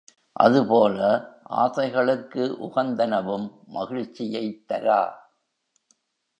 [0.35, 0.99] அதுபோல,
[1.49, 5.01] ஆசைகளுக்கு உகந்தனவும் மகிழ்ச்சியைத் தரா.